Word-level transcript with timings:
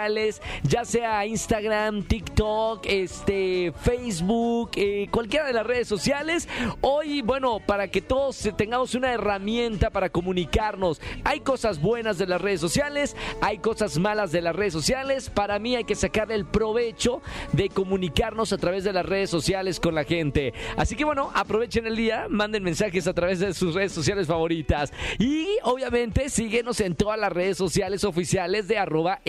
ya 0.63 0.85
sea 0.85 1.25
Instagram, 1.25 2.03
TikTok, 2.03 2.85
este, 2.85 3.71
Facebook, 3.81 4.71
eh, 4.75 5.07
cualquiera 5.11 5.45
de 5.45 5.53
las 5.53 5.65
redes 5.65 5.87
sociales. 5.87 6.47
Hoy, 6.81 7.21
bueno, 7.21 7.59
para 7.59 7.87
que 7.87 8.01
todos 8.01 8.49
tengamos 8.57 8.95
una 8.95 9.13
herramienta 9.13 9.89
para 9.89 10.09
comunicarnos. 10.09 11.01
Hay 11.23 11.41
cosas 11.41 11.81
buenas 11.81 12.17
de 12.17 12.27
las 12.27 12.41
redes 12.41 12.59
sociales, 12.59 13.15
hay 13.41 13.59
cosas 13.59 13.97
malas 13.97 14.31
de 14.31 14.41
las 14.41 14.55
redes 14.55 14.73
sociales. 14.73 15.29
Para 15.29 15.59
mí 15.59 15.75
hay 15.75 15.83
que 15.83 15.95
sacar 15.95 16.31
el 16.31 16.45
provecho 16.45 17.21
de 17.51 17.69
comunicarnos 17.69 18.53
a 18.53 18.57
través 18.57 18.83
de 18.83 18.93
las 18.93 19.05
redes 19.05 19.29
sociales 19.29 19.79
con 19.79 19.95
la 19.95 20.03
gente. 20.03 20.53
Así 20.77 20.95
que 20.95 21.05
bueno, 21.05 21.31
aprovechen 21.33 21.85
el 21.87 21.95
día, 21.95 22.27
manden 22.29 22.63
mensajes 22.63 23.07
a 23.07 23.13
través 23.13 23.39
de 23.39 23.53
sus 23.53 23.75
redes 23.75 23.91
sociales 23.91 24.27
favoritas. 24.27 24.91
Y 25.19 25.47
obviamente 25.63 26.29
síguenos 26.29 26.79
en 26.79 26.95
todas 26.95 27.19
las 27.19 27.31
redes 27.31 27.57
sociales 27.57 28.03
oficiales 28.03 28.67
de 28.67 28.77
arroba 28.77 29.21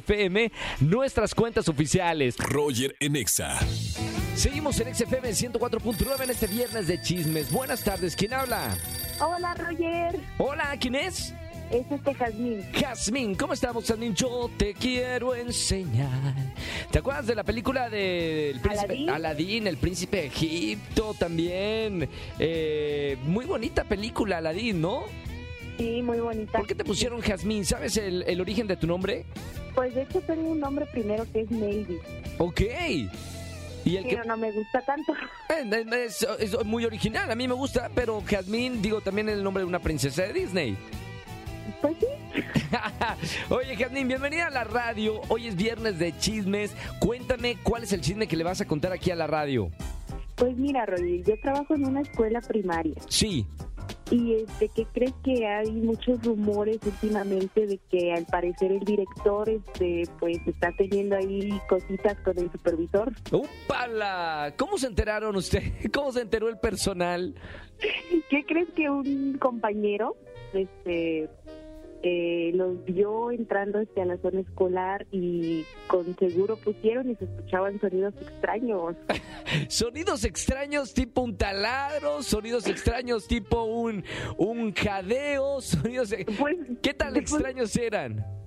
exafm 0.00 0.50
nuestras 0.80 1.34
cuentas 1.34 1.68
oficiales. 1.68 2.36
Roger 2.38 2.96
en 3.00 3.16
Exa. 3.16 3.58
Seguimos 4.34 4.80
en 4.80 4.94
XFM 4.94 5.30
104.9 5.30 6.24
en 6.24 6.30
este 6.30 6.46
viernes 6.46 6.86
de 6.86 7.00
chismes. 7.00 7.50
Buenas 7.50 7.82
tardes, 7.84 8.16
¿quién 8.16 8.32
habla? 8.32 8.76
Hola, 9.20 9.54
Roger. 9.54 10.18
Hola, 10.38 10.76
¿quién 10.80 10.94
es? 10.94 11.34
Es 11.70 11.86
este 11.90 12.14
Jazmín. 12.14 12.64
Jazmín, 12.72 13.34
¿cómo 13.36 13.52
estamos, 13.52 13.86
Jazmín? 13.86 14.14
Yo 14.14 14.50
te 14.56 14.74
quiero 14.74 15.36
enseñar. 15.36 16.34
¿Te 16.90 16.98
acuerdas 16.98 17.26
de 17.28 17.36
la 17.36 17.44
película 17.44 17.88
del 17.88 18.58
príncipe 18.58 18.92
¿Aladín? 18.92 19.10
Aladín, 19.10 19.66
el 19.68 19.76
príncipe 19.76 20.16
de 20.16 20.26
Egipto 20.26 21.14
también? 21.14 22.08
Eh, 22.40 23.18
muy 23.24 23.44
bonita 23.44 23.84
película, 23.84 24.38
Aladín, 24.38 24.80
¿no? 24.80 25.04
Sí, 25.80 26.02
muy 26.02 26.20
bonita. 26.20 26.58
¿Por 26.58 26.66
qué 26.66 26.74
te 26.74 26.84
pusieron 26.84 27.20
Jazmín? 27.22 27.64
¿Sabes 27.64 27.96
el, 27.96 28.22
el 28.26 28.38
origen 28.40 28.66
de 28.66 28.76
tu 28.76 28.86
nombre? 28.86 29.24
Pues 29.74 29.94
de 29.94 30.02
hecho 30.02 30.20
tengo 30.20 30.50
un 30.50 30.60
nombre 30.60 30.84
primero 30.86 31.24
que 31.32 31.40
es 31.40 31.50
Navy, 31.50 31.98
Ok. 32.36 32.60
Y 33.86 33.96
el 33.96 34.04
que 34.04 34.10
pero 34.16 34.24
no 34.24 34.36
me 34.36 34.52
gusta 34.52 34.82
tanto. 34.82 35.14
Eh, 35.48 35.86
Es, 36.06 36.26
es 36.38 36.64
muy 36.66 36.84
original, 36.84 37.30
a 37.30 37.34
mí 37.34 37.48
me 37.48 37.54
gusta, 37.54 37.90
pero 37.94 38.22
Jazmín, 38.26 38.82
digo, 38.82 39.00
también 39.00 39.30
es 39.30 39.36
el 39.36 39.42
nombre 39.42 39.62
de 39.62 39.68
una 39.68 39.78
princesa 39.78 40.24
de 40.24 40.34
Disney. 40.34 40.76
Pues 41.80 41.96
sí. 41.98 42.42
Oye, 43.48 43.74
Jazmín, 43.76 44.06
bienvenida 44.06 44.48
a 44.48 44.50
la 44.50 44.64
radio. 44.64 45.22
Hoy 45.28 45.46
es 45.46 45.56
viernes 45.56 45.98
de 45.98 46.14
chismes. 46.18 46.72
Cuéntame 46.98 47.56
cuál 47.62 47.84
es 47.84 47.92
el 47.94 48.02
chisme 48.02 48.28
que 48.28 48.36
le 48.36 48.44
vas 48.44 48.60
a 48.60 48.66
contar 48.66 48.92
aquí 48.92 49.10
a 49.12 49.16
la 49.16 49.26
radio. 49.26 49.70
Pues 50.36 50.56
mira, 50.56 50.84
Roger, 50.84 51.22
yo 51.24 51.40
trabajo 51.40 51.74
en 51.74 51.86
una 51.86 52.00
escuela 52.00 52.40
primaria 52.40 52.94
Sí. 53.08 53.46
Y 54.10 54.34
este, 54.34 54.68
¿qué 54.68 54.86
crees 54.92 55.14
que 55.22 55.46
hay 55.46 55.70
muchos 55.70 56.22
rumores 56.24 56.78
últimamente 56.84 57.66
de 57.66 57.78
que 57.90 58.12
al 58.12 58.26
parecer 58.26 58.72
el 58.72 58.80
director 58.80 59.48
este, 59.48 60.04
pues 60.18 60.38
está 60.46 60.72
teniendo 60.72 61.16
ahí 61.16 61.50
cositas 61.68 62.18
con 62.20 62.38
el 62.38 62.50
supervisor? 62.50 63.12
¡Upala! 63.30 64.52
¿Cómo 64.56 64.78
se 64.78 64.88
enteraron 64.88 65.36
usted? 65.36 65.62
¿Cómo 65.92 66.12
se 66.12 66.22
enteró 66.22 66.48
el 66.48 66.58
personal? 66.58 67.34
¿Qué 68.28 68.44
crees 68.44 68.68
que 68.70 68.90
un 68.90 69.38
compañero 69.38 70.16
este 70.52 71.28
eh, 72.02 72.52
los 72.54 72.84
vio 72.84 73.30
entrando 73.30 73.78
este, 73.78 74.00
a 74.00 74.06
la 74.06 74.16
zona 74.18 74.40
escolar 74.40 75.06
y 75.10 75.64
con 75.86 76.16
seguro 76.16 76.56
pusieron 76.56 77.10
y 77.10 77.14
se 77.16 77.24
escuchaban 77.24 77.80
sonidos 77.80 78.14
extraños? 78.20 78.96
Sonidos 79.68 80.24
extraños 80.24 80.94
tipo 80.94 81.22
un 81.22 81.36
taladro, 81.36 82.22
sonidos 82.22 82.66
extraños 82.66 83.26
tipo 83.26 83.64
un, 83.64 84.04
un 84.38 84.72
jadeo, 84.72 85.60
sonidos... 85.60 86.14
Pues, 86.38 86.56
¿Qué 86.82 86.94
tan 86.94 87.12
pues, 87.12 87.32
extraños 87.32 87.76
eran? 87.76 88.39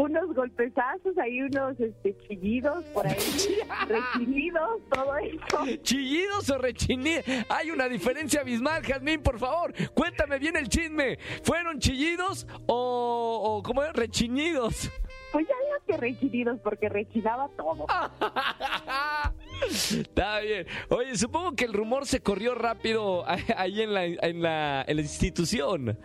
Unos 0.00 0.34
golpezazos, 0.34 1.18
ahí 1.18 1.42
unos 1.42 1.78
este, 1.78 2.16
chillidos 2.26 2.82
por 2.94 3.06
ahí, 3.06 3.16
rechinidos, 3.86 4.80
todo 4.90 5.14
eso. 5.18 5.82
¿Chillidos 5.82 6.48
o 6.48 6.56
rechinidos? 6.56 7.24
Hay 7.50 7.70
una 7.70 7.86
diferencia 7.86 8.40
abismal, 8.40 8.82
Jazmín, 8.82 9.22
por 9.22 9.38
favor. 9.38 9.74
Cuéntame 9.92 10.38
bien 10.38 10.56
el 10.56 10.70
chisme. 10.70 11.18
¿Fueron 11.42 11.78
chillidos 11.80 12.46
o, 12.66 13.58
o 13.58 13.62
cómo 13.62 13.82
es? 13.82 13.92
Rechinidos? 13.92 14.90
Pues 15.32 15.46
ya 15.46 15.54
digo 15.64 15.76
que 15.86 15.96
rechinidos 15.98 16.58
porque 16.60 16.88
rechinaba 16.88 17.50
todo. 17.56 17.86
Está 19.70 20.40
bien. 20.40 20.66
Oye, 20.88 21.14
supongo 21.16 21.54
que 21.54 21.66
el 21.66 21.74
rumor 21.74 22.06
se 22.06 22.20
corrió 22.20 22.54
rápido 22.54 23.24
ahí 23.56 23.82
en 23.82 23.92
la, 23.92 24.04
en 24.06 24.40
la, 24.40 24.82
en 24.88 24.96
la 24.96 25.02
institución. 25.02 25.98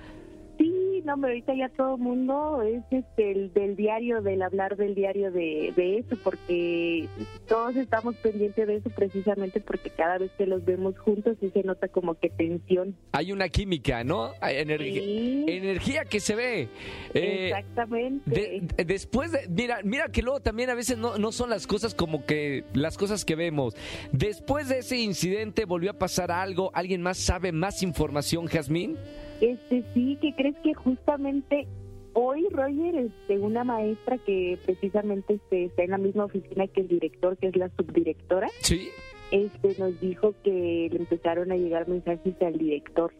No, 1.05 1.15
pero 1.17 1.27
ahorita 1.27 1.53
ya 1.55 1.69
todo 1.69 1.95
el 1.95 2.01
mundo 2.01 2.61
es 2.63 2.83
este, 2.89 3.31
el 3.31 3.53
del 3.53 3.75
diario, 3.75 4.21
del 4.21 4.41
hablar 4.41 4.75
del 4.75 4.95
diario 4.95 5.31
de, 5.31 5.71
de 5.75 5.99
eso, 5.99 6.17
porque 6.23 7.07
todos 7.47 7.75
estamos 7.75 8.15
pendientes 8.15 8.65
de 8.67 8.77
eso 8.77 8.89
precisamente 8.89 9.59
porque 9.61 9.91
cada 9.91 10.17
vez 10.17 10.31
que 10.37 10.47
los 10.47 10.65
vemos 10.65 10.97
juntos 10.97 11.37
sí 11.39 11.51
se 11.53 11.61
nota 11.63 11.87
como 11.89 12.15
que 12.15 12.29
tensión. 12.31 12.95
Hay 13.11 13.31
una 13.31 13.49
química, 13.49 14.03
¿no? 14.03 14.31
Hay 14.41 14.57
energía, 14.57 15.01
Sí. 15.01 15.45
energía 15.47 16.05
que 16.05 16.19
se 16.19 16.35
ve. 16.35 16.69
Eh, 17.13 17.49
Exactamente. 17.49 18.29
de- 18.75 18.83
después 18.85 19.31
de, 19.31 19.47
mira, 19.47 19.79
mira 19.83 20.07
que 20.09 20.23
luego 20.23 20.39
también 20.39 20.71
a 20.71 20.73
veces 20.75 20.97
no, 20.97 21.17
no 21.19 21.31
son 21.31 21.49
las 21.51 21.67
cosas 21.67 21.93
como 21.93 22.25
que 22.25 22.63
las 22.73 22.97
cosas 22.97 23.25
que 23.25 23.35
vemos. 23.35 23.75
Después 24.11 24.69
de 24.69 24.79
ese 24.79 24.97
incidente 24.97 25.65
volvió 25.65 25.91
a 25.91 25.93
pasar 25.99 26.31
algo. 26.31 26.71
¿Alguien 26.73 27.01
más 27.03 27.17
sabe 27.17 27.51
más 27.51 27.83
información, 27.83 28.47
Jazmín? 28.47 28.97
Este 29.41 29.83
sí, 29.93 30.17
que 30.21 30.33
crees 30.35 30.55
que 30.63 30.73
justamente 30.73 31.67
hoy 32.13 32.47
Roger, 32.51 32.95
este, 32.95 33.37
una 33.39 33.63
maestra 33.63 34.17
que 34.19 34.57
precisamente 34.65 35.33
este, 35.35 35.65
está 35.65 35.83
en 35.83 35.91
la 35.91 35.97
misma 35.97 36.25
oficina 36.25 36.67
que 36.67 36.81
el 36.81 36.87
director, 36.87 37.37
que 37.37 37.47
es 37.47 37.55
la 37.57 37.69
subdirectora, 37.77 38.47
Sí. 38.61 38.89
este, 39.31 39.75
nos 39.77 39.99
dijo 39.99 40.33
que 40.43 40.87
le 40.91 40.97
empezaron 40.97 41.51
a 41.51 41.57
llegar 41.57 41.87
mensajes 41.87 42.33
al 42.41 42.57
director. 42.57 43.11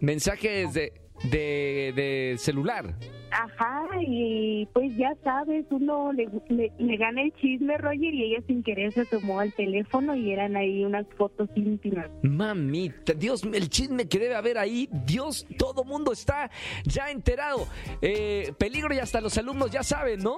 Mensajes 0.00 0.74
de, 0.74 0.92
de, 1.24 1.92
de 1.94 2.34
celular. 2.38 2.94
Ajá, 3.30 3.84
y 4.00 4.66
pues 4.72 4.96
ya 4.96 5.14
sabes, 5.22 5.66
uno 5.70 6.12
le, 6.12 6.28
le, 6.48 6.72
le 6.78 6.96
gana 6.96 7.22
el 7.22 7.34
chisme, 7.34 7.76
Roger, 7.76 8.14
y 8.14 8.32
ella 8.32 8.42
sin 8.46 8.62
querer 8.62 8.92
se 8.92 9.04
tomó 9.04 9.40
al 9.40 9.52
teléfono 9.52 10.16
y 10.16 10.32
eran 10.32 10.56
ahí 10.56 10.84
unas 10.84 11.06
fotos 11.18 11.48
íntimas. 11.54 12.06
Mamita, 12.22 13.12
Dios, 13.12 13.42
el 13.42 13.68
chisme 13.68 14.08
que 14.08 14.18
debe 14.18 14.36
haber 14.36 14.56
ahí, 14.58 14.88
Dios, 15.04 15.46
todo 15.58 15.84
mundo 15.84 16.12
está 16.12 16.50
ya 16.84 17.10
enterado. 17.10 17.66
Eh, 18.00 18.54
peligro 18.58 18.94
y 18.94 19.00
hasta 19.00 19.20
los 19.20 19.36
alumnos 19.36 19.70
ya 19.70 19.82
saben, 19.82 20.20
¿no? 20.20 20.36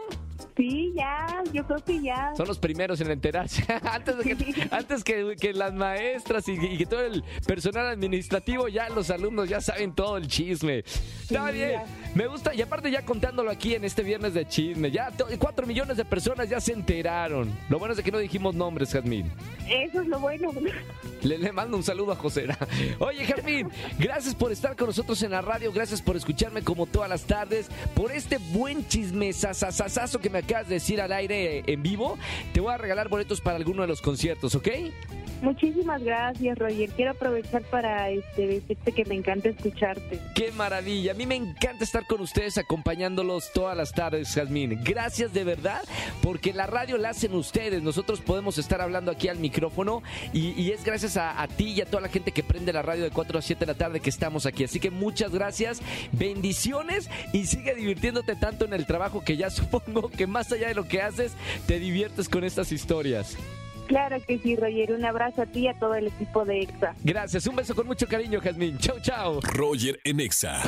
Sí, 0.56 0.92
ya, 0.96 1.26
yo 1.52 1.64
creo 1.66 1.78
que 1.84 2.02
ya. 2.02 2.32
Son 2.36 2.48
los 2.48 2.58
primeros 2.58 3.00
en 3.00 3.10
enterarse. 3.10 3.64
antes 3.92 4.18
de 4.18 4.24
que, 4.24 4.68
antes 4.70 5.04
que, 5.04 5.36
que 5.40 5.52
las 5.52 5.72
maestras 5.72 6.48
y, 6.48 6.52
y 6.52 6.78
que 6.78 6.86
todo 6.86 7.02
el 7.02 7.22
personal 7.46 7.86
administrativo, 7.86 8.66
ya 8.66 8.88
los 8.88 9.10
alumnos 9.10 9.48
ya 9.48 9.60
saben 9.60 9.94
todo 9.94 10.16
el 10.16 10.26
chisme. 10.26 10.67
Está 10.68 11.50
bien, 11.50 11.82
me 12.14 12.26
gusta. 12.26 12.54
Y 12.54 12.62
aparte 12.62 12.90
ya 12.90 13.04
contándolo 13.04 13.50
aquí 13.50 13.74
en 13.74 13.84
este 13.84 14.02
viernes 14.02 14.34
de 14.34 14.46
chisme, 14.46 14.90
ya 14.90 15.12
cuatro 15.38 15.66
millones 15.66 15.96
de 15.96 16.04
personas 16.04 16.48
ya 16.48 16.60
se 16.60 16.72
enteraron. 16.72 17.52
Lo 17.68 17.78
bueno 17.78 17.92
es 17.92 17.98
de 17.98 18.02
que 18.02 18.10
no 18.10 18.18
dijimos 18.18 18.54
nombres, 18.54 18.92
Jazmín. 18.92 19.30
Eso 19.68 20.00
es 20.00 20.08
lo 20.08 20.18
bueno. 20.20 20.50
Le, 21.22 21.36
le 21.36 21.52
mando 21.52 21.76
un 21.76 21.82
saludo 21.82 22.12
a 22.12 22.16
Josera. 22.16 22.56
Oye, 22.98 23.26
Jazmín, 23.26 23.68
gracias 23.98 24.34
por 24.34 24.52
estar 24.52 24.76
con 24.76 24.86
nosotros 24.86 25.22
en 25.22 25.32
la 25.32 25.42
radio, 25.42 25.72
gracias 25.72 26.00
por 26.00 26.16
escucharme 26.16 26.62
como 26.62 26.86
todas 26.86 27.10
las 27.10 27.24
tardes, 27.24 27.68
por 27.94 28.12
este 28.12 28.38
buen 28.38 28.86
chisme 28.88 29.32
que 30.20 30.30
me 30.30 30.38
acabas 30.38 30.68
de 30.68 30.74
decir 30.74 31.00
al 31.00 31.12
aire 31.12 31.62
en 31.66 31.82
vivo. 31.82 32.18
Te 32.52 32.60
voy 32.60 32.72
a 32.72 32.78
regalar 32.78 33.08
boletos 33.08 33.40
para 33.40 33.56
alguno 33.56 33.82
de 33.82 33.88
los 33.88 34.00
conciertos, 34.00 34.54
¿ok? 34.54 34.68
Muchísimas 35.42 36.02
gracias, 36.02 36.58
Roger. 36.58 36.90
Quiero 36.90 37.12
aprovechar 37.12 37.62
para 37.62 38.10
este, 38.10 38.46
decirte 38.46 38.92
que 38.92 39.04
me 39.04 39.14
encanta 39.14 39.48
escucharte. 39.48 40.20
¡Qué 40.34 40.50
maravilla! 40.52 41.12
A 41.12 41.14
mí 41.14 41.26
me 41.26 41.36
encanta 41.36 41.84
estar 41.84 42.06
con 42.06 42.20
ustedes 42.20 42.58
acompañándolos 42.58 43.52
todas 43.52 43.76
las 43.76 43.92
tardes, 43.92 44.34
Jazmín. 44.34 44.80
Gracias 44.82 45.32
de 45.32 45.44
verdad, 45.44 45.82
porque 46.22 46.52
la 46.52 46.66
radio 46.66 46.98
la 46.98 47.10
hacen 47.10 47.34
ustedes. 47.34 47.82
Nosotros 47.82 48.20
podemos 48.20 48.58
estar 48.58 48.80
hablando 48.80 49.12
aquí 49.12 49.28
al 49.28 49.38
micrófono 49.38 50.02
y, 50.32 50.70
es 50.70 50.84
gracias 50.84 51.16
a, 51.16 51.40
a, 51.40 51.48
ti 51.48 51.72
y 51.72 51.80
a 51.80 51.86
toda 51.86 52.02
la 52.02 52.08
gente 52.08 52.32
que 52.32 52.42
prende 52.42 52.72
la 52.72 52.82
radio 52.82 53.04
de 53.04 53.10
4 53.10 53.38
a 53.38 53.42
7 53.42 53.60
de 53.60 53.66
la 53.66 53.78
tarde 53.78 54.00
que 54.00 54.10
estamos 54.10 54.44
aquí. 54.44 54.64
Así 54.64 54.80
que 54.80 54.90
muchas 54.90 55.32
gracias, 55.32 55.80
bendiciones 56.12 57.08
y 57.32 57.46
sigue 57.46 57.74
divirtiéndote 57.74 58.34
tanto 58.36 58.64
en 58.64 58.72
el 58.72 58.86
trabajo 58.86 59.22
que 59.22 59.36
ya 59.36 59.50
supongo 59.58 60.08
que 60.10 60.26
más 60.26 60.50
allá 60.52 60.68
de 60.68 60.74
lo 60.74 60.88
que 60.88 61.00
haces, 61.00 61.32
te 61.66 61.78
diviertes 61.78 62.28
con 62.28 62.44
estas 62.44 62.72
historias. 62.72 63.36
Claro 63.88 64.18
que 64.24 64.38
sí, 64.38 64.54
Roger. 64.54 64.92
Un 64.92 65.04
abrazo 65.04 65.42
a 65.42 65.46
ti 65.46 65.60
y 65.60 65.68
a 65.68 65.74
todo 65.74 65.94
el 65.94 66.06
equipo 66.08 66.44
de 66.44 66.60
EXA. 66.60 66.94
Gracias. 67.02 67.46
Un 67.46 67.56
beso 67.56 67.74
con 67.74 67.86
mucho 67.86 68.06
cariño, 68.06 68.40
Jazmín. 68.40 68.78
Chau, 68.78 69.00
chau. 69.00 69.40
Roger 69.40 69.98
en 70.04 70.20
EXA. 70.20 70.62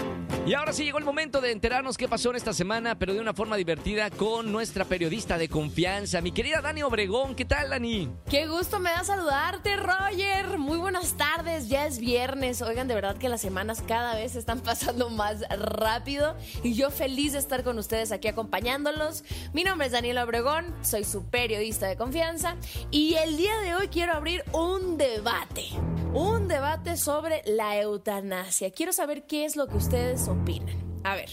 Y 0.50 0.54
ahora 0.54 0.72
sí 0.72 0.82
llegó 0.82 0.98
el 0.98 1.04
momento 1.04 1.40
de 1.40 1.52
enterarnos 1.52 1.96
qué 1.96 2.08
pasó 2.08 2.30
en 2.30 2.36
esta 2.36 2.52
semana, 2.52 2.98
pero 2.98 3.14
de 3.14 3.20
una 3.20 3.34
forma 3.34 3.54
divertida 3.54 4.10
con 4.10 4.50
nuestra 4.50 4.84
periodista 4.84 5.38
de 5.38 5.48
confianza, 5.48 6.20
mi 6.20 6.32
querida 6.32 6.60
Dani 6.60 6.82
Obregón. 6.82 7.36
¿Qué 7.36 7.44
tal, 7.44 7.70
Dani? 7.70 8.10
Qué 8.28 8.48
gusto 8.48 8.80
me 8.80 8.90
da 8.90 9.04
saludarte, 9.04 9.76
Roger. 9.76 10.58
Muy 10.58 10.78
buenas 10.78 11.16
tardes. 11.16 11.68
Ya 11.68 11.86
es 11.86 12.00
viernes. 12.00 12.62
Oigan, 12.62 12.88
de 12.88 12.96
verdad 12.96 13.16
que 13.16 13.28
las 13.28 13.40
semanas 13.40 13.80
cada 13.86 14.16
vez 14.16 14.34
están 14.34 14.58
pasando 14.64 15.08
más 15.08 15.42
rápido 15.56 16.36
y 16.64 16.74
yo 16.74 16.90
feliz 16.90 17.34
de 17.34 17.38
estar 17.38 17.62
con 17.62 17.78
ustedes 17.78 18.10
aquí 18.10 18.26
acompañándolos. 18.26 19.22
Mi 19.52 19.62
nombre 19.62 19.86
es 19.86 19.92
Daniela 19.92 20.24
Obregón, 20.24 20.74
soy 20.82 21.04
su 21.04 21.26
periodista 21.26 21.86
de 21.86 21.96
confianza 21.96 22.56
y 22.90 23.00
y 23.00 23.14
el 23.14 23.36
día 23.36 23.58
de 23.64 23.74
hoy 23.74 23.88
quiero 23.88 24.12
abrir 24.12 24.44
un 24.52 24.98
debate. 24.98 25.64
Un 26.12 26.48
debate 26.48 26.96
sobre 26.96 27.42
la 27.46 27.80
eutanasia. 27.80 28.72
Quiero 28.72 28.92
saber 28.92 29.26
qué 29.26 29.44
es 29.44 29.54
lo 29.54 29.68
que 29.68 29.76
ustedes 29.76 30.26
opinan. 30.26 30.89
A 31.02 31.14
ver, 31.14 31.30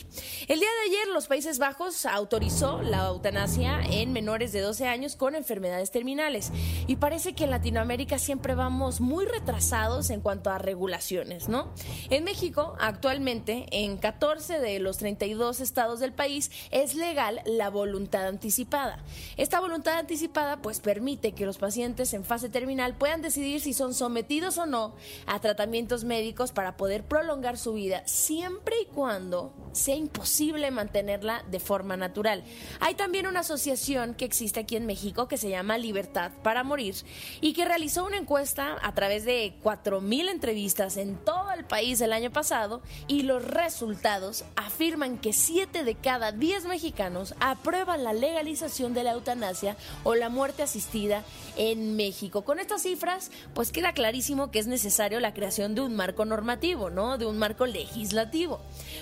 el 0.47 0.59
día 0.59 0.69
de 0.69 0.89
ayer 0.89 1.07
los 1.13 1.27
Países 1.27 1.59
Bajos 1.59 2.05
autorizó 2.05 2.81
la 2.81 3.07
eutanasia 3.07 3.81
en 3.81 4.13
menores 4.13 4.53
de 4.53 4.61
12 4.61 4.87
años 4.87 5.17
con 5.17 5.35
enfermedades 5.35 5.91
terminales 5.91 6.53
y 6.87 6.95
parece 6.95 7.33
que 7.33 7.43
en 7.43 7.51
Latinoamérica 7.51 8.17
siempre 8.17 8.55
vamos 8.55 9.01
muy 9.01 9.25
retrasados 9.25 10.09
en 10.09 10.21
cuanto 10.21 10.51
a 10.51 10.57
regulaciones, 10.57 11.49
¿no? 11.49 11.73
En 12.09 12.23
México, 12.23 12.77
actualmente, 12.79 13.65
en 13.71 13.97
14 13.97 14.59
de 14.59 14.79
los 14.79 14.99
32 14.99 15.59
estados 15.59 15.99
del 15.99 16.13
país 16.13 16.49
es 16.71 16.95
legal 16.95 17.41
la 17.45 17.69
voluntad 17.69 18.25
anticipada. 18.25 19.03
Esta 19.35 19.59
voluntad 19.59 19.97
anticipada 19.97 20.61
pues 20.61 20.79
permite 20.79 21.33
que 21.33 21.45
los 21.45 21.57
pacientes 21.57 22.13
en 22.13 22.23
fase 22.23 22.47
terminal 22.47 22.95
puedan 22.95 23.21
decidir 23.21 23.59
si 23.59 23.73
son 23.73 23.93
sometidos 23.93 24.57
o 24.59 24.65
no 24.65 24.95
a 25.25 25.41
tratamientos 25.41 26.05
médicos 26.05 26.53
para 26.53 26.77
poder 26.77 27.03
prolongar 27.03 27.57
su 27.57 27.73
vida 27.73 28.03
siempre 28.05 28.75
y 28.81 28.85
cuando 28.85 29.56
sea 29.77 29.95
imposible 29.95 30.71
mantenerla 30.71 31.43
de 31.49 31.59
forma 31.59 31.95
natural. 31.97 32.43
Hay 32.79 32.95
también 32.95 33.27
una 33.27 33.41
asociación 33.41 34.15
que 34.15 34.25
existe 34.25 34.59
aquí 34.59 34.75
en 34.75 34.85
México 34.85 35.27
que 35.27 35.37
se 35.37 35.49
llama 35.49 35.77
Libertad 35.77 36.31
para 36.43 36.63
Morir 36.63 36.95
y 37.41 37.53
que 37.53 37.65
realizó 37.65 38.05
una 38.05 38.17
encuesta 38.17 38.77
a 38.81 38.93
través 38.93 39.25
de 39.25 39.53
4.000 39.63 40.29
entrevistas 40.29 40.97
en 40.97 41.17
todo 41.17 41.51
el 41.51 41.65
país 41.65 42.01
el 42.01 42.13
año 42.13 42.31
pasado 42.31 42.81
y 43.07 43.23
los 43.23 43.43
resultados 43.43 44.45
afirman 44.55 45.17
que 45.17 45.33
7 45.33 45.83
de 45.83 45.95
cada 45.95 46.31
10 46.31 46.65
mexicanos 46.65 47.35
aprueban 47.39 48.03
la 48.03 48.13
legalización 48.13 48.93
de 48.93 49.03
la 49.03 49.11
eutanasia 49.11 49.77
o 50.03 50.15
la 50.15 50.29
muerte 50.29 50.63
asistida 50.63 51.23
en 51.55 51.95
México. 51.95 52.43
Con 52.43 52.59
estas 52.59 52.83
cifras, 52.83 53.31
pues 53.53 53.71
queda 53.71 53.93
clarísimo 53.93 54.51
que 54.51 54.59
es 54.59 54.67
necesario 54.67 55.19
la 55.19 55.33
creación 55.33 55.75
de 55.75 55.81
un 55.81 55.95
marco 55.95 56.25
normativo, 56.25 56.89
¿no? 56.89 57.17
De 57.17 57.25
un 57.25 57.37
marco 57.37 57.65
legislativo. 57.65 58.59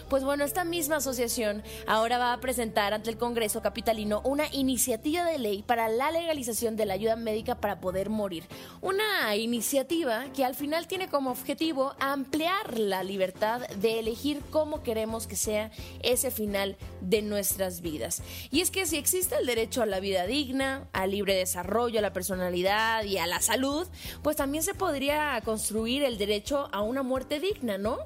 Pues 0.09 0.23
bueno, 0.23 0.44
esta 0.45 0.63
misma 0.63 0.97
asociación 0.97 1.63
ahora 1.87 2.17
va 2.17 2.33
a 2.33 2.39
presentar 2.39 2.93
ante 2.93 3.09
el 3.09 3.17
Congreso 3.17 3.61
Capitalino 3.61 4.21
una 4.23 4.45
iniciativa 4.53 5.25
de 5.25 5.39
ley 5.39 5.63
para 5.63 5.89
la 5.89 6.11
legalización 6.11 6.75
de 6.75 6.85
la 6.85 6.93
ayuda 6.93 7.15
médica 7.15 7.55
para 7.55 7.79
poder 7.79 8.09
morir. 8.09 8.43
Una 8.81 9.35
iniciativa 9.35 10.25
que 10.35 10.45
al 10.45 10.55
final 10.55 10.87
tiene 10.87 11.09
como 11.09 11.31
objetivo 11.31 11.95
ampliar 11.99 12.77
la 12.77 13.03
libertad 13.03 13.67
de 13.69 13.99
elegir 13.99 14.41
cómo 14.51 14.83
queremos 14.83 15.27
que 15.27 15.35
sea 15.35 15.71
ese 16.03 16.31
final 16.31 16.77
de 17.01 17.21
nuestras 17.21 17.81
vidas. 17.81 18.21
Y 18.51 18.61
es 18.61 18.71
que 18.71 18.85
si 18.85 18.97
existe 18.97 19.35
el 19.35 19.45
derecho 19.45 19.81
a 19.81 19.85
la 19.85 19.99
vida 19.99 20.25
digna, 20.25 20.87
al 20.93 21.11
libre 21.11 21.35
desarrollo, 21.35 21.99
a 21.99 22.03
la 22.03 22.13
personalidad 22.13 23.03
y 23.03 23.17
a 23.17 23.27
la 23.27 23.41
salud, 23.41 23.87
pues 24.21 24.35
también 24.35 24.63
se 24.63 24.73
podría 24.73 25.41
construir 25.43 26.03
el 26.03 26.17
derecho 26.17 26.69
a 26.71 26.81
una 26.81 27.03
muerte 27.03 27.39
digna, 27.39 27.77
¿no? 27.77 27.97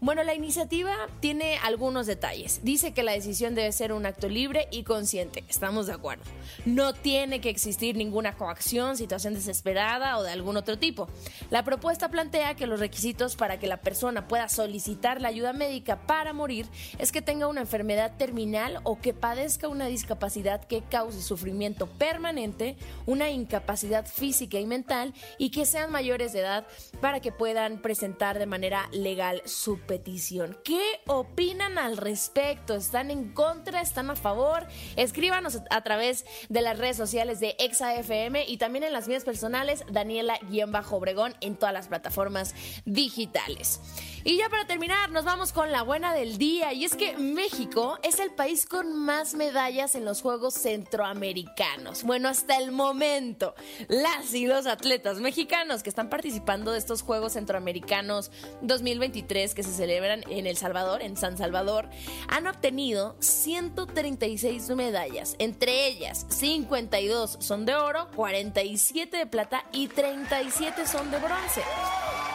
Bueno, 0.00 0.22
la 0.22 0.34
iniciativa 0.34 0.94
tiene 1.20 1.58
algunos 1.58 2.06
detalles. 2.06 2.60
Dice 2.62 2.92
que 2.92 3.02
la 3.02 3.12
decisión 3.12 3.54
debe 3.54 3.72
ser 3.72 3.92
un 3.92 4.06
acto 4.06 4.28
libre 4.28 4.68
y 4.70 4.82
consciente. 4.82 5.44
Estamos 5.48 5.86
de 5.86 5.94
acuerdo. 5.94 6.24
No 6.64 6.94
tiene 6.94 7.40
que 7.40 7.50
existir 7.50 7.96
ninguna 7.96 8.36
coacción, 8.36 8.96
situación 8.96 9.34
desesperada 9.34 10.18
o 10.18 10.22
de 10.22 10.30
algún 10.30 10.56
otro 10.56 10.78
tipo. 10.78 11.08
La 11.50 11.64
propuesta 11.64 12.10
plantea 12.10 12.54
que 12.54 12.66
los 12.66 12.80
requisitos 12.80 13.36
para 13.36 13.58
que 13.58 13.66
la 13.66 13.78
persona 13.78 14.28
pueda 14.28 14.48
solicitar 14.48 15.20
la 15.20 15.28
ayuda 15.28 15.52
médica 15.52 16.06
para 16.06 16.32
morir 16.32 16.66
es 16.98 17.12
que 17.12 17.22
tenga 17.22 17.46
una 17.46 17.62
enfermedad 17.62 18.16
terminal 18.16 18.80
o 18.84 19.00
que 19.00 19.14
padezca 19.14 19.68
una 19.68 19.86
discapacidad 19.86 20.64
que 20.64 20.82
cause 20.82 21.22
sufrimiento 21.22 21.86
permanente, 21.86 22.76
una 23.06 23.30
incapacidad 23.30 24.06
física 24.06 24.58
y 24.58 24.66
mental 24.66 25.14
y 25.38 25.50
que 25.50 25.66
sean 25.66 25.90
mayores 25.90 26.32
de 26.32 26.40
edad 26.40 26.66
para 27.00 27.20
que 27.20 27.32
puedan 27.32 27.82
presentar 27.82 28.38
de 28.38 28.46
manera 28.46 28.88
legal 28.92 29.42
su 29.44 29.65
petición. 29.74 30.56
¿Qué 30.64 30.82
opinan 31.06 31.78
al 31.78 31.96
respecto? 31.96 32.74
¿Están 32.74 33.10
en 33.10 33.32
contra? 33.32 33.80
¿Están 33.80 34.10
a 34.10 34.16
favor? 34.16 34.66
Escríbanos 34.96 35.60
a 35.70 35.80
través 35.82 36.24
de 36.48 36.62
las 36.62 36.78
redes 36.78 36.96
sociales 36.96 37.40
de 37.40 37.56
ExaFM 37.58 38.44
y 38.46 38.56
también 38.58 38.84
en 38.84 38.92
las 38.92 39.08
mías 39.08 39.24
personales, 39.24 39.84
Daniela-Obregón 39.90 41.34
en 41.40 41.56
todas 41.56 41.74
las 41.74 41.88
plataformas 41.88 42.54
digitales. 42.84 43.80
Y 44.28 44.38
ya 44.38 44.48
para 44.48 44.66
terminar, 44.66 45.12
nos 45.12 45.24
vamos 45.24 45.52
con 45.52 45.70
la 45.70 45.82
buena 45.82 46.12
del 46.12 46.36
día. 46.36 46.72
Y 46.72 46.84
es 46.84 46.96
que 46.96 47.16
México 47.16 47.96
es 48.02 48.18
el 48.18 48.32
país 48.32 48.66
con 48.66 48.92
más 48.92 49.34
medallas 49.34 49.94
en 49.94 50.04
los 50.04 50.20
Juegos 50.20 50.54
Centroamericanos. 50.54 52.02
Bueno, 52.02 52.28
hasta 52.28 52.56
el 52.56 52.72
momento, 52.72 53.54
las 53.86 54.34
y 54.34 54.46
los 54.46 54.66
atletas 54.66 55.20
mexicanos 55.20 55.84
que 55.84 55.90
están 55.90 56.08
participando 56.08 56.72
de 56.72 56.78
estos 56.78 57.02
Juegos 57.02 57.34
Centroamericanos 57.34 58.32
2023 58.62 59.54
que 59.54 59.62
se 59.62 59.70
celebran 59.70 60.24
en 60.28 60.48
El 60.48 60.56
Salvador, 60.56 61.02
en 61.02 61.16
San 61.16 61.38
Salvador, 61.38 61.88
han 62.26 62.48
obtenido 62.48 63.14
136 63.20 64.70
medallas. 64.70 65.36
Entre 65.38 65.86
ellas, 65.86 66.26
52 66.30 67.36
son 67.38 67.64
de 67.64 67.76
oro, 67.76 68.08
47 68.16 69.18
de 69.18 69.26
plata 69.28 69.64
y 69.70 69.86
37 69.86 70.84
son 70.84 71.12
de 71.12 71.18
bronce. 71.18 71.62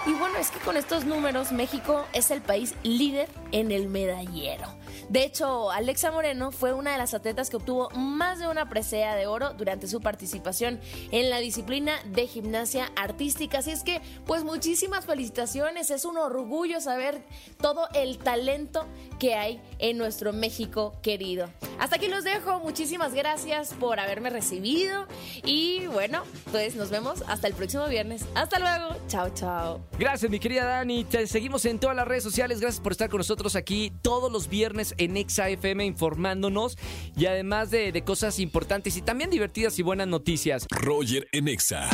Y 0.05 0.13
bueno, 0.13 0.37
es 0.39 0.49
que 0.49 0.59
con 0.59 0.77
estos 0.77 1.05
números 1.05 1.51
México 1.51 2.05
es 2.13 2.31
el 2.31 2.41
país 2.41 2.73
líder 2.83 3.29
en 3.51 3.71
el 3.71 3.87
medallero. 3.87 4.67
De 5.11 5.25
hecho, 5.25 5.71
Alexa 5.71 6.09
Moreno 6.09 6.51
fue 6.51 6.71
una 6.71 6.93
de 6.93 6.97
las 6.97 7.13
atletas 7.13 7.49
que 7.49 7.57
obtuvo 7.57 7.89
más 7.89 8.39
de 8.39 8.47
una 8.47 8.69
presea 8.69 9.13
de 9.13 9.27
oro 9.27 9.51
durante 9.55 9.89
su 9.89 9.99
participación 9.99 10.79
en 11.11 11.29
la 11.29 11.39
disciplina 11.39 11.91
de 12.05 12.27
gimnasia 12.27 12.89
artística. 12.95 13.57
Así 13.57 13.71
es 13.71 13.83
que, 13.83 13.99
pues 14.25 14.45
muchísimas 14.45 15.05
felicitaciones. 15.05 15.91
Es 15.91 16.05
un 16.05 16.15
orgullo 16.15 16.79
saber 16.79 17.25
todo 17.59 17.89
el 17.93 18.19
talento 18.19 18.87
que 19.19 19.35
hay 19.35 19.61
en 19.79 19.97
nuestro 19.97 20.31
México 20.31 20.93
querido. 21.01 21.49
Hasta 21.77 21.97
aquí 21.97 22.07
los 22.07 22.23
dejo. 22.23 22.61
Muchísimas 22.61 23.13
gracias 23.13 23.73
por 23.73 23.99
haberme 23.99 24.29
recibido. 24.29 25.07
Y 25.43 25.87
bueno, 25.87 26.23
pues 26.51 26.77
nos 26.77 26.89
vemos 26.89 27.21
hasta 27.27 27.47
el 27.47 27.53
próximo 27.53 27.85
viernes. 27.87 28.23
Hasta 28.33 28.59
luego. 28.59 28.95
Chao, 29.09 29.29
chao. 29.33 29.81
Gracias, 29.99 30.31
mi 30.31 30.39
querida 30.39 30.63
Dani. 30.63 31.03
Te 31.03 31.27
seguimos 31.27 31.65
en 31.65 31.79
todas 31.79 31.97
las 31.97 32.07
redes 32.07 32.23
sociales. 32.23 32.61
Gracias 32.61 32.81
por 32.81 32.93
estar 32.93 33.09
con 33.09 33.17
nosotros 33.17 33.57
aquí 33.57 33.91
todos 34.01 34.31
los 34.31 34.47
viernes 34.47 34.95
en 35.03 35.17
Exa 35.17 35.49
FM 35.49 35.85
informándonos 35.85 36.77
y 37.15 37.25
además 37.25 37.71
de, 37.71 37.91
de 37.91 38.03
cosas 38.03 38.39
importantes 38.39 38.97
y 38.97 39.01
también 39.01 39.29
divertidas 39.29 39.77
y 39.79 39.83
buenas 39.83 40.07
noticias. 40.07 40.65
Roger 40.69 41.27
en 41.31 41.47
Exa. 41.47 41.89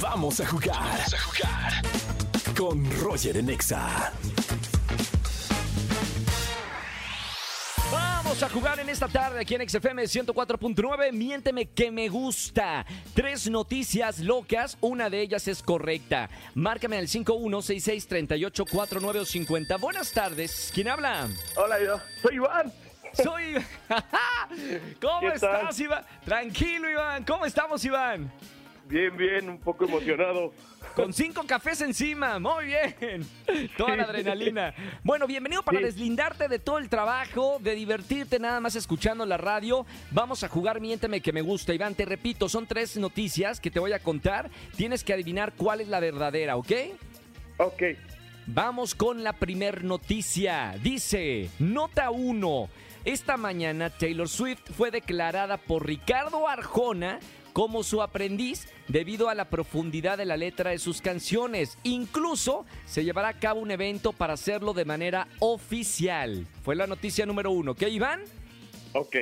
Vamos 0.00 0.40
a 0.40 0.46
jugar. 0.46 0.76
Vamos 0.76 1.14
a 1.14 1.18
jugar. 1.18 1.72
Con 2.56 3.00
Roger 3.00 3.36
en 3.36 3.50
Exa. 3.50 4.12
Vamos 8.38 8.50
a 8.50 8.54
jugar 8.54 8.78
en 8.80 8.90
esta 8.90 9.08
tarde 9.08 9.40
aquí 9.40 9.54
en 9.54 9.66
XFM 9.66 10.02
104.9. 10.02 11.10
Miénteme 11.10 11.70
que 11.70 11.90
me 11.90 12.06
gusta. 12.10 12.84
Tres 13.14 13.48
noticias 13.48 14.18
locas, 14.18 14.76
una 14.82 15.08
de 15.08 15.22
ellas 15.22 15.48
es 15.48 15.62
correcta. 15.62 16.28
Márcame 16.54 16.98
al 16.98 17.08
51663849 17.08 19.20
o 19.20 19.24
50. 19.24 19.78
Buenas 19.78 20.12
tardes. 20.12 20.70
¿Quién 20.74 20.88
habla? 20.88 21.28
Hola, 21.56 21.82
yo 21.82 21.98
soy 22.20 22.34
Iván. 22.34 22.70
Soy. 23.14 23.54
¿Cómo 25.00 25.30
estás, 25.30 25.80
Iván? 25.80 26.04
Tranquilo, 26.22 26.90
Iván. 26.90 27.24
¿Cómo 27.24 27.46
estamos, 27.46 27.82
Iván? 27.86 28.30
Bien, 28.88 29.16
bien, 29.16 29.48
un 29.50 29.58
poco 29.58 29.84
emocionado. 29.84 30.52
Con 30.94 31.12
cinco 31.12 31.42
cafés 31.46 31.80
encima, 31.80 32.38
muy 32.38 32.66
bien. 32.66 33.26
Toda 33.76 33.96
la 33.96 34.04
adrenalina. 34.04 34.72
Bueno, 35.02 35.26
bienvenido 35.26 35.62
para 35.62 35.78
Sí. 35.78 35.84
deslindarte 35.84 36.46
de 36.48 36.58
todo 36.60 36.78
el 36.78 36.88
trabajo, 36.88 37.58
de 37.60 37.74
divertirte 37.74 38.38
nada 38.38 38.60
más 38.60 38.76
escuchando 38.76 39.26
la 39.26 39.36
radio. 39.36 39.84
Vamos 40.12 40.44
a 40.44 40.48
jugar 40.48 40.80
Miénteme 40.80 41.20
que 41.20 41.32
me 41.32 41.42
gusta, 41.42 41.74
Iván. 41.74 41.94
Te 41.96 42.04
repito, 42.04 42.48
son 42.48 42.66
tres 42.66 42.96
noticias 42.96 43.58
que 43.60 43.70
te 43.70 43.80
voy 43.80 43.92
a 43.92 43.98
contar. 43.98 44.50
Tienes 44.76 45.02
que 45.02 45.12
adivinar 45.12 45.52
cuál 45.56 45.80
es 45.80 45.88
la 45.88 45.98
verdadera, 46.00 46.56
¿ok? 46.56 46.72
Ok, 47.58 47.82
Vamos 48.48 48.94
con 48.94 49.24
la 49.24 49.32
primer 49.32 49.82
noticia. 49.82 50.76
Dice, 50.80 51.50
nota 51.58 52.10
1. 52.10 52.68
Esta 53.06 53.36
mañana 53.36 53.88
Taylor 53.88 54.28
Swift 54.28 54.72
fue 54.76 54.90
declarada 54.90 55.58
por 55.58 55.86
Ricardo 55.86 56.48
Arjona 56.48 57.20
como 57.52 57.84
su 57.84 58.02
aprendiz 58.02 58.66
debido 58.88 59.28
a 59.28 59.36
la 59.36 59.48
profundidad 59.48 60.18
de 60.18 60.24
la 60.24 60.36
letra 60.36 60.70
de 60.70 60.80
sus 60.80 61.00
canciones. 61.00 61.78
Incluso 61.84 62.66
se 62.84 63.04
llevará 63.04 63.28
a 63.28 63.38
cabo 63.38 63.60
un 63.60 63.70
evento 63.70 64.12
para 64.12 64.32
hacerlo 64.32 64.74
de 64.74 64.84
manera 64.84 65.28
oficial. 65.38 66.48
Fue 66.64 66.74
la 66.74 66.88
noticia 66.88 67.24
número 67.26 67.52
uno. 67.52 67.76
¿Qué, 67.76 67.88
Iván? 67.90 68.22
ok. 68.92 69.16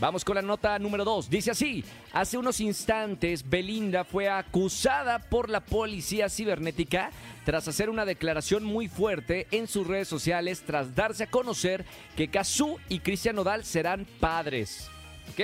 Vamos 0.00 0.24
con 0.24 0.36
la 0.36 0.42
nota 0.42 0.78
número 0.78 1.04
2. 1.04 1.28
Dice 1.28 1.50
así, 1.50 1.84
hace 2.12 2.38
unos 2.38 2.60
instantes 2.60 3.48
Belinda 3.48 4.04
fue 4.04 4.28
acusada 4.28 5.18
por 5.18 5.50
la 5.50 5.58
policía 5.60 6.28
cibernética 6.28 7.10
tras 7.44 7.66
hacer 7.66 7.90
una 7.90 8.04
declaración 8.04 8.62
muy 8.62 8.86
fuerte 8.86 9.48
en 9.50 9.66
sus 9.66 9.88
redes 9.88 10.06
sociales 10.06 10.62
tras 10.64 10.94
darse 10.94 11.24
a 11.24 11.30
conocer 11.30 11.84
que 12.16 12.28
Cazú 12.28 12.78
y 12.88 13.00
Cristian 13.00 13.34
Nodal 13.34 13.64
serán 13.64 14.06
padres. 14.20 14.88
¿Ok? 15.32 15.40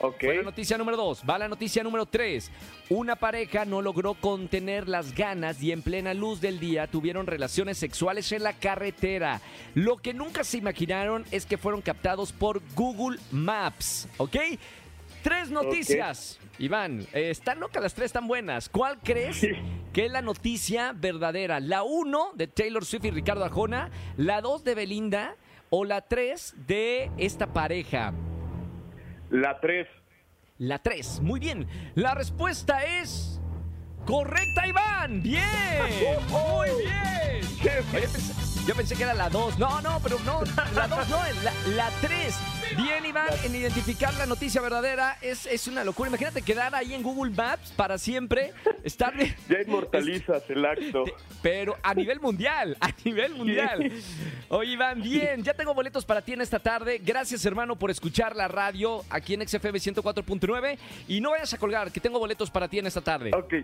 Ok, 0.00 0.20
Fue 0.20 0.36
la 0.36 0.42
noticia 0.42 0.78
número 0.78 0.96
2. 0.96 1.22
Va 1.28 1.38
la 1.38 1.48
noticia 1.48 1.82
número 1.82 2.06
3. 2.06 2.50
Una 2.88 3.16
pareja 3.16 3.64
no 3.64 3.82
logró 3.82 4.14
contener 4.14 4.88
las 4.88 5.14
ganas 5.14 5.60
y 5.62 5.72
en 5.72 5.82
plena 5.82 6.14
luz 6.14 6.40
del 6.40 6.60
día 6.60 6.86
tuvieron 6.86 7.26
relaciones 7.26 7.78
sexuales 7.78 8.30
en 8.32 8.44
la 8.44 8.52
carretera. 8.52 9.40
Lo 9.74 9.96
que 9.96 10.14
nunca 10.14 10.44
se 10.44 10.58
imaginaron 10.58 11.24
es 11.32 11.46
que 11.46 11.58
fueron 11.58 11.82
captados 11.82 12.32
por 12.32 12.62
Google 12.74 13.18
Maps. 13.32 14.08
¿Ok? 14.18 14.36
Tres 15.22 15.50
noticias. 15.50 16.38
Iván, 16.60 17.06
eh, 17.12 17.30
están 17.30 17.60
locas 17.60 17.82
las 17.82 17.94
tres, 17.94 18.06
están 18.06 18.28
buenas. 18.28 18.68
¿Cuál 18.68 18.98
crees 19.02 19.46
que 19.92 20.06
es 20.06 20.12
la 20.12 20.22
noticia 20.22 20.92
verdadera? 20.92 21.60
¿La 21.60 21.82
1 21.82 22.32
de 22.34 22.46
Taylor 22.46 22.84
Swift 22.84 23.04
y 23.04 23.10
Ricardo 23.10 23.44
Arjona? 23.44 23.90
¿La 24.16 24.40
2 24.40 24.64
de 24.64 24.74
Belinda? 24.74 25.36
¿O 25.70 25.84
la 25.84 26.00
3 26.00 26.54
de 26.66 27.10
esta 27.18 27.52
pareja? 27.52 28.12
La 29.30 29.60
3. 29.60 29.86
La 30.58 30.78
3. 30.80 31.20
Muy 31.20 31.40
bien. 31.40 31.66
La 31.94 32.14
respuesta 32.14 32.82
es. 32.84 33.40
Correcta, 34.06 34.66
Iván. 34.66 35.22
Bien. 35.22 35.44
Muy 36.30 36.68
bien. 36.82 37.44
Oye, 37.94 38.08
pensé- 38.08 38.66
yo 38.66 38.74
pensé 38.74 38.94
que 38.96 39.02
era 39.02 39.14
la 39.14 39.28
2. 39.28 39.58
No, 39.58 39.80
no, 39.82 40.00
pero 40.02 40.18
no. 40.20 40.42
La 40.74 40.88
2 40.88 41.08
no, 41.10 41.24
es 41.26 41.44
la, 41.44 41.52
la 41.76 41.90
3. 42.00 42.34
Bien, 42.76 43.04
Iván, 43.04 43.28
en 43.44 43.54
identificar 43.54 44.12
la 44.14 44.26
noticia 44.26 44.60
verdadera 44.60 45.16
es, 45.20 45.46
es 45.46 45.66
una 45.66 45.82
locura. 45.84 46.08
Imagínate 46.08 46.42
quedar 46.42 46.74
ahí 46.74 46.94
en 46.94 47.02
Google 47.02 47.32
Maps 47.34 47.72
para 47.72 47.98
siempre. 47.98 48.52
Estar. 48.84 49.14
Ya 49.48 49.62
inmortalizas 49.62 50.42
el 50.50 50.64
acto. 50.64 51.04
Pero 51.42 51.76
a 51.82 51.94
nivel 51.94 52.20
mundial, 52.20 52.76
a 52.80 52.90
nivel 53.04 53.34
mundial. 53.34 53.90
Oye, 54.48 54.72
Iván, 54.72 55.00
bien, 55.02 55.42
ya 55.42 55.54
tengo 55.54 55.72
boletos 55.74 56.04
para 56.04 56.20
ti 56.22 56.32
en 56.34 56.40
esta 56.42 56.58
tarde. 56.58 57.00
Gracias, 57.02 57.44
hermano, 57.46 57.76
por 57.76 57.90
escuchar 57.90 58.36
la 58.36 58.46
radio 58.48 59.02
aquí 59.10 59.34
en 59.34 59.46
XFM 59.48 59.78
104.9. 59.78 60.78
Y 61.08 61.20
no 61.20 61.30
vayas 61.30 61.52
a 61.54 61.58
colgar, 61.58 61.90
que 61.90 62.00
tengo 62.00 62.18
boletos 62.18 62.50
para 62.50 62.68
ti 62.68 62.78
en 62.78 62.86
esta 62.86 63.00
tarde. 63.00 63.30
Ok, 63.34 63.54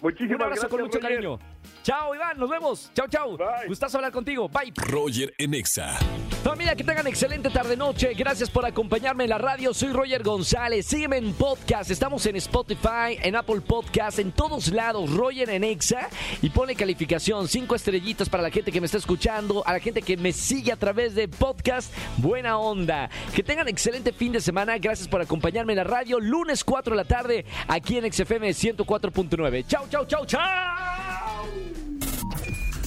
muchísimas 0.00 0.36
Un 0.36 0.42
abrazo 0.42 0.48
gracias. 0.62 0.70
con 0.70 0.80
mucho 0.82 0.98
Roger. 0.98 1.14
cariño. 1.16 1.38
Chao, 1.82 2.14
Iván, 2.14 2.38
nos 2.38 2.48
vemos. 2.50 2.90
Chao, 2.94 3.08
chao. 3.08 3.36
Bye. 3.36 3.66
Gustazo 3.66 3.98
hablar 3.98 4.12
contigo. 4.12 4.48
Bye. 4.48 4.72
Roger 4.76 5.34
en 5.38 5.54
Exa. 5.54 5.98
Familia, 6.42 6.74
que 6.74 6.82
tengan 6.82 7.06
excelente 7.06 7.50
tarde-noche. 7.50 8.14
Gracias 8.14 8.50
por 8.50 8.66
acompañarme 8.66 9.24
en 9.24 9.30
la 9.30 9.38
radio. 9.38 9.72
Soy 9.72 9.92
Roger 9.92 10.24
González. 10.24 10.84
Sígueme 10.86 11.18
en 11.18 11.32
podcast. 11.34 11.88
Estamos 11.90 12.26
en 12.26 12.34
Spotify, 12.34 13.16
en 13.22 13.36
Apple 13.36 13.60
Podcast, 13.60 14.18
en 14.18 14.32
todos 14.32 14.68
lados. 14.68 15.12
Roger 15.12 15.50
en 15.50 15.62
Exa. 15.62 16.08
Y 16.42 16.50
pone 16.50 16.74
calificación. 16.74 17.46
Cinco 17.46 17.76
estrellitas 17.76 18.28
para 18.28 18.42
la 18.42 18.50
gente 18.50 18.72
que 18.72 18.80
me 18.80 18.86
está 18.86 18.98
escuchando. 18.98 19.62
A 19.64 19.74
la 19.74 19.78
gente 19.78 20.02
que 20.02 20.16
me 20.16 20.32
sigue 20.32 20.72
a 20.72 20.76
través 20.76 21.14
de 21.14 21.28
podcast. 21.28 21.94
Buena 22.16 22.58
onda. 22.58 23.08
Que 23.36 23.44
tengan 23.44 23.68
excelente 23.68 24.12
fin 24.12 24.32
de 24.32 24.40
semana. 24.40 24.78
Gracias 24.78 25.06
por 25.06 25.20
acompañarme 25.20 25.74
en 25.74 25.78
la 25.78 25.84
radio. 25.84 26.18
Lunes 26.18 26.64
4 26.64 26.96
de 26.96 26.96
la 26.96 27.04
tarde, 27.08 27.44
aquí 27.68 27.98
en 27.98 28.12
XFM 28.12 28.50
104.9. 28.50 29.64
Chao, 29.68 29.86
chao, 29.88 30.04
chao, 30.06 30.26
chao. 30.26 31.41